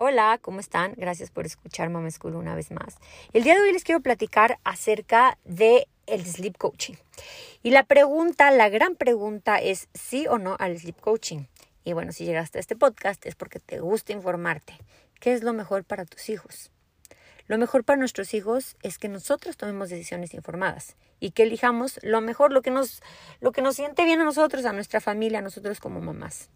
[0.00, 0.94] Hola, ¿cómo están?
[0.96, 2.98] Gracias por escuchar Mama School una vez más.
[3.32, 6.94] El día de hoy les quiero platicar acerca de el sleep coaching.
[7.64, 11.46] Y la pregunta, la gran pregunta es sí o no al sleep coaching.
[11.82, 14.74] Y bueno, si llegaste a este podcast es porque te gusta informarte.
[15.18, 16.70] ¿Qué es lo mejor para tus hijos?
[17.48, 22.20] Lo mejor para nuestros hijos es que nosotros tomemos decisiones informadas y que elijamos lo
[22.20, 23.02] mejor, lo que nos,
[23.40, 26.50] lo que nos siente bien a nosotros, a nuestra familia, a nosotros como mamás.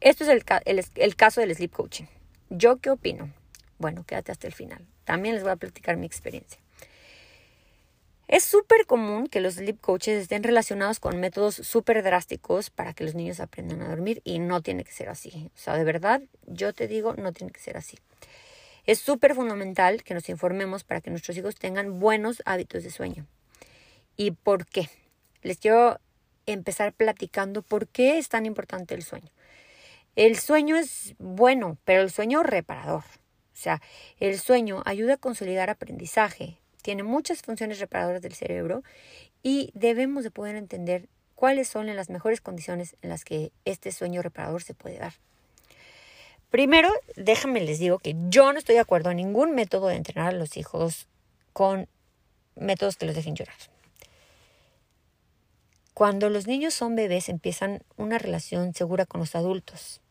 [0.00, 2.06] Esto es el, caso del sleep coaching.
[2.48, 3.30] ¿Yo qué opino?
[3.78, 4.86] Bueno, quédate hasta el final.
[5.04, 6.58] También les voy a platicar mi experiencia.
[8.26, 13.04] Es súper común que los sleep coaches estén relacionados con métodos súper drásticos para que
[13.04, 15.50] los niños aprendan a dormir y no tiene que ser así.
[15.54, 17.98] O sea, de verdad, yo te digo, no tiene que ser así.
[18.86, 23.26] Es súper fundamental que nos informemos para que nuestros hijos tengan buenos hábitos de sueño.
[24.16, 24.88] ¿Y por qué?
[25.42, 26.00] Les quiero
[26.46, 29.30] empezar platicando por qué es tan importante el sueño.
[30.20, 33.04] El sueño es bueno, pero el sueño reparador.
[33.54, 33.80] O sea,
[34.18, 38.82] el sueño ayuda a consolidar aprendizaje, tiene muchas funciones reparadoras del cerebro
[39.42, 44.20] y debemos de poder entender cuáles son las mejores condiciones en las que este sueño
[44.20, 45.14] reparador se puede dar.
[46.50, 50.34] Primero, déjame les digo que yo no estoy de acuerdo en ningún método de entrenar
[50.34, 51.08] a los hijos
[51.54, 51.88] con
[52.56, 53.56] métodos que los dejen llorar.
[55.94, 60.02] Cuando los niños son bebés empiezan una relación segura con los adultos.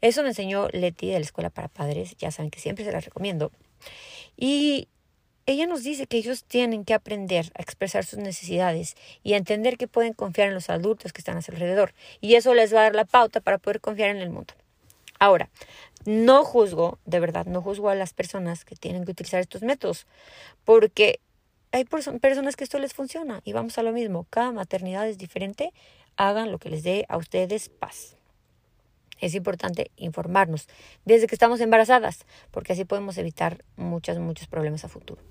[0.00, 3.04] Eso me enseñó Leti de la Escuela para Padres, ya saben que siempre se las
[3.04, 3.52] recomiendo.
[4.36, 4.88] Y
[5.46, 9.76] ella nos dice que ellos tienen que aprender a expresar sus necesidades y a entender
[9.76, 11.92] que pueden confiar en los adultos que están a su alrededor.
[12.20, 14.54] Y eso les va a dar la pauta para poder confiar en el mundo.
[15.18, 15.50] Ahora,
[16.06, 20.06] no juzgo, de verdad, no juzgo a las personas que tienen que utilizar estos métodos,
[20.64, 21.20] porque
[21.72, 25.72] hay personas que esto les funciona y vamos a lo mismo, cada maternidad es diferente,
[26.16, 28.16] hagan lo que les dé a ustedes paz.
[29.20, 30.68] Es importante informarnos
[31.04, 35.22] desde que estamos embarazadas, porque así podemos evitar muchos, muchos problemas a futuro.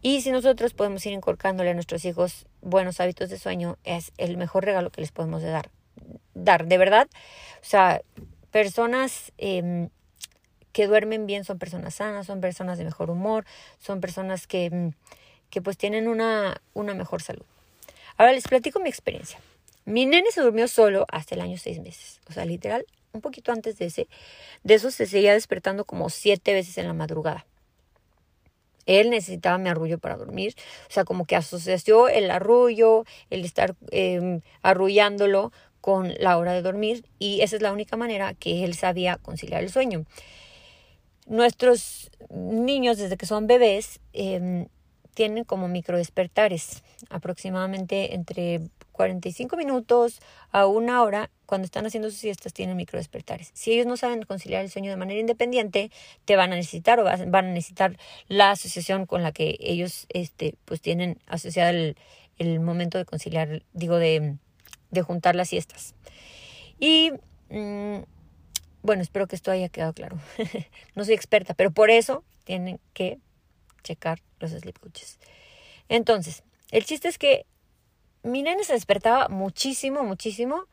[0.00, 4.36] Y si nosotros podemos ir inculcándole a nuestros hijos buenos hábitos de sueño, es el
[4.36, 5.70] mejor regalo que les podemos dar.
[6.34, 7.08] Dar, de verdad.
[7.60, 8.02] O sea,
[8.52, 9.88] personas em,
[10.72, 13.44] que duermen bien son personas sanas, son personas de mejor humor,
[13.78, 14.92] son personas que em,
[15.50, 17.44] que pues tienen una, una mejor salud.
[18.16, 19.38] Ahora les platico mi experiencia.
[19.84, 22.20] Mi nene se durmió solo hasta el año seis meses.
[22.28, 24.08] O sea, literal, un poquito antes de ese,
[24.62, 27.46] de eso se seguía despertando como siete veces en la madrugada.
[28.86, 30.54] Él necesitaba mi arrullo para dormir.
[30.88, 35.52] O sea, como que asoció el arrullo, el estar eh, arrullándolo
[35.82, 37.04] con la hora de dormir.
[37.18, 40.06] Y esa es la única manera que él sabía conciliar el sueño.
[41.26, 44.68] Nuestros niños, desde que son bebés, em,
[45.18, 48.60] tienen como microdespertares, aproximadamente entre
[48.92, 50.20] 45 minutos
[50.52, 53.50] a una hora, cuando están haciendo sus siestas, tienen microdespertares.
[53.52, 55.90] Si ellos no saben conciliar el sueño de manera independiente,
[56.24, 57.98] te van a necesitar o van a necesitar
[58.28, 61.96] la asociación con la que ellos este, pues tienen asociada el,
[62.38, 64.36] el momento de conciliar, digo, de,
[64.92, 65.96] de juntar las siestas.
[66.78, 67.10] Y
[67.50, 68.04] mm,
[68.82, 70.20] bueno, espero que esto haya quedado claro.
[70.94, 73.18] no soy experta, pero por eso tienen que
[73.82, 75.18] checar los sleep coaches.
[75.88, 77.46] Entonces, el chiste es que
[78.22, 80.64] mi nene se despertaba muchísimo, muchísimo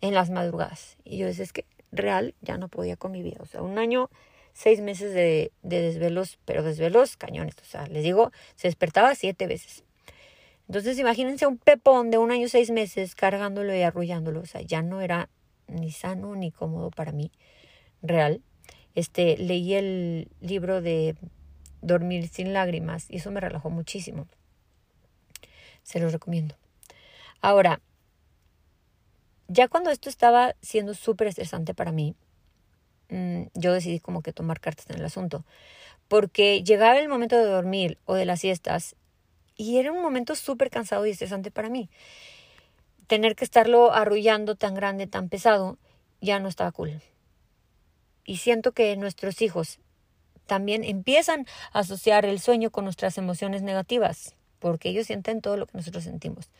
[0.00, 0.96] en las madrugadas.
[1.04, 3.38] Y yo decía, es que real ya no podía con mi vida.
[3.40, 4.10] O sea, un año,
[4.52, 7.54] seis meses de, de desvelos, pero desvelos cañones.
[7.62, 9.84] O sea, les digo, se despertaba siete veces.
[10.66, 14.40] Entonces, imagínense un pepón de un año, seis meses cargándolo y arrullándolo.
[14.40, 15.28] O sea, ya no era
[15.66, 17.30] ni sano ni cómodo para mí,
[18.02, 18.42] real.
[18.94, 21.16] Este, leí el libro de
[21.84, 24.26] dormir sin lágrimas y eso me relajó muchísimo.
[25.82, 26.56] Se los recomiendo.
[27.40, 27.80] Ahora,
[29.48, 32.14] ya cuando esto estaba siendo súper estresante para mí,
[33.10, 35.44] mm, yo decidí como que tomar cartas en el asunto,
[36.08, 38.96] porque llegaba el momento de dormir o de las siestas
[39.56, 41.90] y era un momento súper cansado y estresante para mí.
[43.06, 45.76] Tener que estarlo arrullando tan grande, tan pesado,
[46.20, 47.02] ya no estaba cool.
[48.24, 49.78] Y siento que nuestros hijos
[50.46, 55.66] también empiezan a asociar el sueño con nuestras emociones negativas, porque ellos sienten todo lo
[55.66, 56.50] que nosotros sentimos.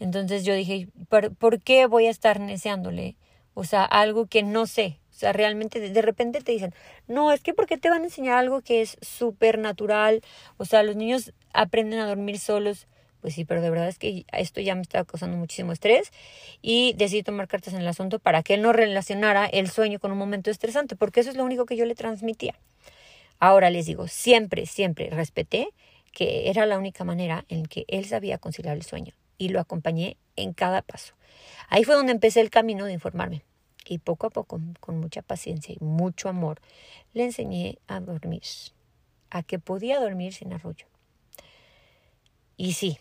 [0.00, 3.16] Entonces yo dije, ¿por, qué voy a estar neceándole?
[3.54, 4.98] O sea, algo que no sé.
[5.10, 6.74] O sea, realmente de, repente te dicen,
[7.06, 10.22] no, es que ¿por qué te van a enseñar algo que es súper natural?
[10.56, 12.86] O sea, los niños aprenden a dormir solos.
[13.20, 16.10] Pues sí, pero de verdad es que esto ya me estaba causando muchísimo estrés
[16.62, 20.10] y decidí tomar cartas en el asunto para que él no relacionara el sueño con
[20.10, 22.54] un momento estresante, porque eso es lo único que yo le transmitía.
[23.40, 25.70] Ahora les digo, siempre, siempre respeté
[26.12, 30.18] que era la única manera en que él sabía conciliar el sueño y lo acompañé
[30.36, 31.14] en cada paso.
[31.68, 33.42] Ahí fue donde empecé el camino de informarme.
[33.86, 36.60] Y poco a poco, con mucha paciencia y mucho amor,
[37.14, 38.42] le enseñé a dormir,
[39.30, 40.86] a que podía dormir sin arrullo.
[42.56, 42.98] Y sí,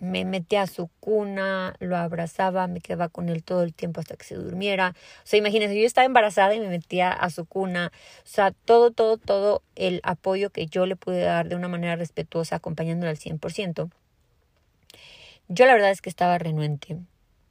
[0.00, 4.16] me metía a su cuna, lo abrazaba, me quedaba con él todo el tiempo hasta
[4.16, 4.94] que se durmiera.
[5.24, 7.92] O sea, imagínense, yo estaba embarazada y me metía a su cuna.
[8.24, 11.96] O sea, todo, todo, todo el apoyo que yo le pude dar de una manera
[11.96, 13.90] respetuosa, acompañándole al 100%.
[15.48, 16.98] Yo la verdad es que estaba renuente,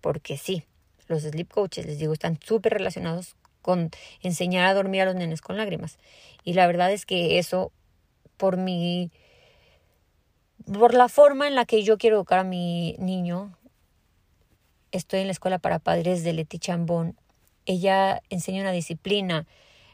[0.01, 0.63] porque sí,
[1.07, 3.89] los sleep coaches, les digo, están súper relacionados con
[4.21, 5.97] enseñar a dormir a los nenes con lágrimas.
[6.43, 7.71] Y la verdad es que eso,
[8.37, 9.11] por mi
[10.65, 13.55] por la forma en la que yo quiero educar a mi niño,
[14.91, 17.17] estoy en la escuela para padres de Leti Chambón.
[17.65, 19.45] Ella enseña una disciplina,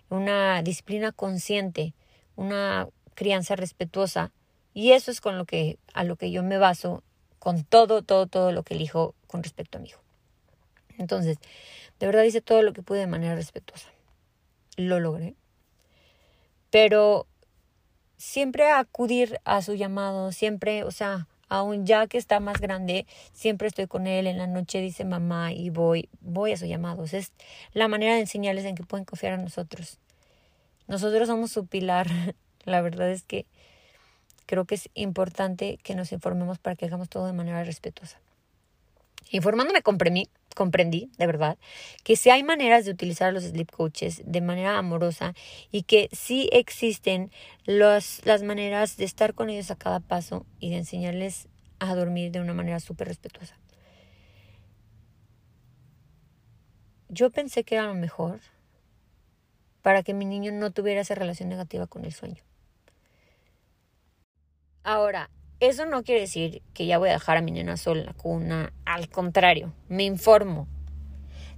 [0.09, 1.93] una disciplina consciente,
[2.35, 4.31] una crianza respetuosa.
[4.73, 7.03] Y eso es con lo que, a lo que yo me baso
[7.39, 10.01] con todo, todo, todo lo que elijo con respecto a mi hijo.
[10.97, 11.37] Entonces,
[11.99, 13.89] de verdad hice todo lo que pude de manera respetuosa.
[14.77, 15.35] Lo logré.
[16.69, 17.27] Pero
[18.23, 23.67] siempre acudir a su llamado, siempre, o sea, aún ya que está más grande, siempre
[23.67, 27.13] estoy con él en la noche, dice mamá, y voy, voy a sus llamados.
[27.13, 27.33] Es
[27.73, 29.99] la manera de enseñarles en que pueden confiar en nosotros.
[30.87, 32.07] Nosotros somos su pilar.
[32.65, 33.45] La verdad es que
[34.45, 38.19] creo que es importante que nos informemos para que hagamos todo de manera respetuosa.
[39.31, 41.57] Informándome comprendí, comprendí, de verdad,
[42.03, 45.33] que sí hay maneras de utilizar los sleep coaches de manera amorosa
[45.71, 47.31] y que sí existen
[47.65, 51.47] los, las maneras de estar con ellos a cada paso y de enseñarles
[51.79, 53.57] a dormir de una manera súper respetuosa.
[57.09, 58.39] Yo pensé que era lo mejor
[59.81, 62.41] para que mi niño no tuviera esa relación negativa con el sueño.
[64.83, 65.29] Ahora,
[65.67, 68.13] eso no quiere decir que ya voy a dejar a mi nena sola en la
[68.13, 68.73] cuna.
[68.85, 70.67] Al contrario, me informo.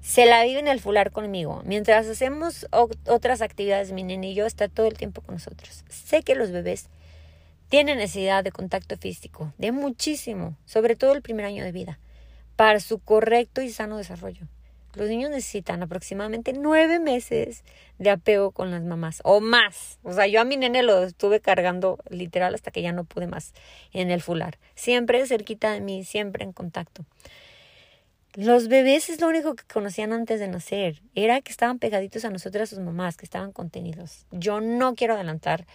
[0.01, 1.63] Se la vive en el fular conmigo.
[1.65, 5.83] Mientras hacemos otras actividades, mi nena y yo está todo el tiempo con nosotros.
[5.89, 6.89] Sé que los bebés
[7.69, 11.99] tienen necesidad de contacto físico, de muchísimo, sobre todo el primer año de vida,
[12.55, 14.47] para su correcto y sano desarrollo.
[14.95, 17.63] Los niños necesitan aproximadamente nueve meses
[17.99, 19.99] de apego con las mamás o más.
[20.03, 23.27] O sea, yo a mi nene lo estuve cargando literal hasta que ya no pude
[23.27, 23.53] más
[23.91, 24.57] en el fular.
[24.75, 27.05] Siempre cerquita de mí, siempre en contacto.
[28.35, 31.01] Los bebés es lo único que conocían antes de nacer.
[31.13, 34.25] Era que estaban pegaditos a nosotras, sus mamás, que estaban contenidos.
[34.31, 35.65] Yo no quiero adelantar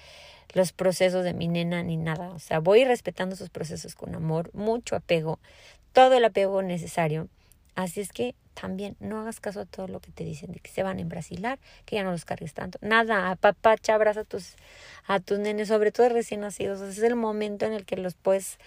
[0.53, 2.31] los procesos de mi nena ni nada.
[2.31, 5.39] O sea, voy respetando sus procesos con amor, mucho apego,
[5.93, 7.29] todo el apego necesario.
[7.77, 10.71] Así es que también no hagas caso a todo lo que te dicen de que
[10.71, 12.79] se van a embrasilar, que ya no los cargues tanto.
[12.83, 14.55] Nada, apapacha, abraza a tus,
[15.07, 16.81] a tus nenes, sobre todo recién nacidos.
[16.81, 18.59] es el momento en el que los puedes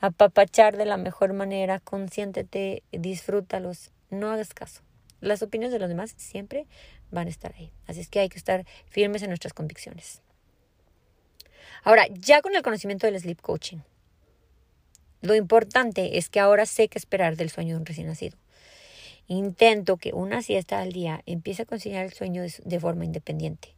[0.00, 4.82] apapachar de la mejor manera, consiéntete, disfrútalos, no hagas caso.
[5.20, 6.66] Las opiniones de los demás siempre
[7.10, 7.72] van a estar ahí.
[7.86, 10.22] Así es que hay que estar firmes en nuestras convicciones.
[11.84, 13.78] Ahora, ya con el conocimiento del sleep coaching,
[15.22, 18.36] lo importante es que ahora sé qué esperar del sueño de un recién nacido.
[19.28, 23.74] Intento que una siesta al día empiece a conciliar el sueño de, forma independiente.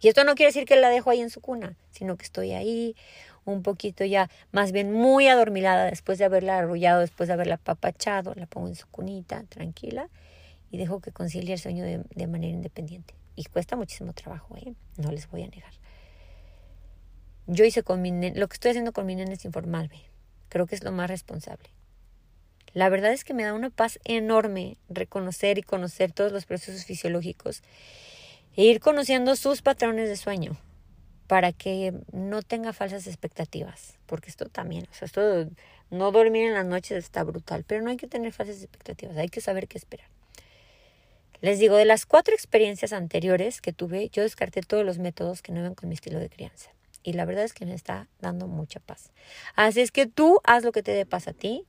[0.00, 2.52] Y esto no quiere decir que la dejo ahí en su cuna, sino que estoy
[2.52, 2.94] ahí
[3.44, 8.34] un poquito ya, más bien muy adormilada después de haberla arrullado, después de haberla apapachado,
[8.36, 10.08] la pongo en su cunita, tranquila,
[10.70, 13.14] y dejo que concilie el sueño de, manera independiente.
[13.34, 14.74] Y cuesta muchísimo trabajo, ¿eh?
[14.96, 15.72] no les voy a negar.
[17.46, 20.02] Yo hice con mi lo que estoy haciendo con mi nene es informarme.
[20.48, 21.70] Creo que es lo más responsable.
[22.74, 26.84] La verdad es que me da una paz enorme reconocer y conocer todos los procesos
[26.84, 27.62] fisiológicos
[28.56, 30.56] e ir conociendo sus patrones de sueño
[31.26, 35.48] para que no tenga falsas expectativas, porque esto también, o sea, esto
[35.90, 39.28] no dormir en las noches está brutal, pero no hay que tener falsas expectativas, hay
[39.28, 40.08] que saber qué esperar.
[41.40, 45.52] Les digo, de las cuatro experiencias anteriores que tuve, yo descarté todos los métodos que
[45.52, 46.70] no iban con mi estilo de crianza.
[47.02, 49.10] Y la verdad es que me está dando mucha paz.
[49.56, 51.66] Así es que tú haz lo que te dé paz a ti,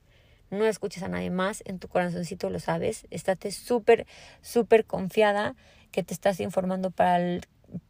[0.54, 4.06] no escuches a nadie más, en tu corazoncito lo sabes, estate súper,
[4.40, 5.54] súper confiada
[5.90, 7.40] que te estás informando para,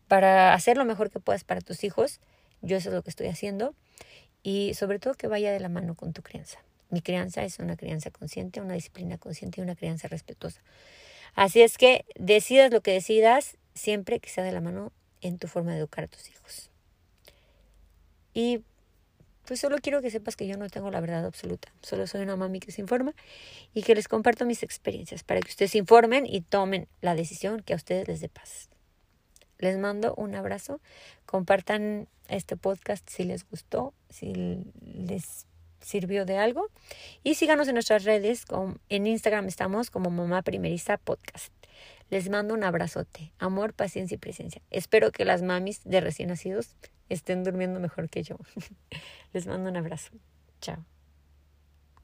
[0.09, 2.21] para hacer lo mejor que puedas para tus hijos.
[2.61, 3.75] Yo eso es lo que estoy haciendo.
[4.43, 6.59] Y sobre todo que vaya de la mano con tu crianza.
[6.91, 10.61] Mi crianza es una crianza consciente, una disciplina consciente y una crianza respetuosa.
[11.35, 15.49] Así es que decidas lo que decidas, siempre que sea de la mano en tu
[15.49, 16.71] forma de educar a tus hijos.
[18.35, 18.63] Y
[19.47, 21.73] pues solo quiero que sepas que yo no tengo la verdad absoluta.
[21.83, 23.15] Solo soy una mami que se informa
[23.73, 27.73] y que les comparto mis experiencias para que ustedes informen y tomen la decisión que
[27.73, 28.69] a ustedes les dé paz.
[29.59, 30.81] Les mando un abrazo.
[31.27, 34.33] Compartan este podcast si les gustó, si
[34.83, 35.47] les
[35.81, 36.69] sirvió de algo.
[37.23, 38.45] Y síganos en nuestras redes.
[38.89, 41.53] En Instagram estamos como Mamá Primeriza Podcast.
[42.11, 44.63] Les mando un abrazote, amor, paciencia y presencia.
[44.71, 46.77] Espero que las mamis de recién nacidos
[47.09, 48.37] estén durmiendo mejor que yo.
[49.33, 50.13] Les mando un abrazo.
[50.61, 50.85] Chao.